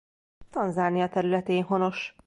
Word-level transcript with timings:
Tanzánia 0.49 1.09
területén 1.09 1.63
honos. 1.65 2.15